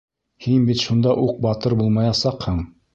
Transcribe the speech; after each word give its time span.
Һин 0.45 0.63
бит 0.69 0.79
шунда 0.87 1.15
уҡ 1.27 1.39
батыр 1.47 1.79
булмаясаҡһың. 1.85 2.63